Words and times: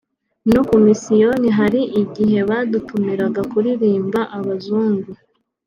no 0.53 0.61
ku 0.67 0.75
misiyoni 0.85 1.49
hari 1.59 1.81
igihe 2.01 2.39
badutumiraga 2.49 3.41
kuririmbira 3.51 4.21
abazungu…” 4.37 5.11